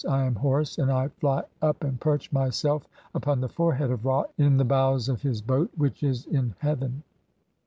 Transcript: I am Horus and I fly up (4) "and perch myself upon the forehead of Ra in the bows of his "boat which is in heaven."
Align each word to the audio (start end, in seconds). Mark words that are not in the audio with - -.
I 0.09 0.23
am 0.25 0.33
Horus 0.33 0.79
and 0.79 0.91
I 0.91 1.09
fly 1.09 1.43
up 1.61 1.81
(4) 1.83 1.87
"and 1.87 1.99
perch 2.01 2.31
myself 2.31 2.87
upon 3.13 3.39
the 3.39 3.47
forehead 3.49 3.91
of 3.91 4.03
Ra 4.03 4.23
in 4.35 4.57
the 4.57 4.65
bows 4.65 5.07
of 5.07 5.21
his 5.21 5.43
"boat 5.43 5.69
which 5.77 6.01
is 6.01 6.25
in 6.25 6.55
heaven." 6.57 7.03